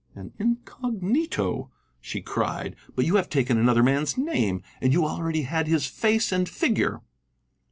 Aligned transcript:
"An 0.15 0.33
incognito!" 0.39 1.69
she 1.99 2.23
cried. 2.23 2.75
"But 2.95 3.05
you 3.05 3.17
have 3.17 3.29
taken 3.29 3.59
another 3.59 3.83
man's 3.83 4.17
name. 4.17 4.63
And 4.81 4.91
you 4.91 5.05
already 5.05 5.43
had 5.43 5.67
his 5.67 5.85
face 5.85 6.31
and 6.31 6.49
figure!" 6.49 7.01